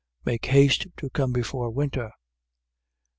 [0.25, 0.25] 4:21.
[0.25, 2.09] Make haste to come before winter.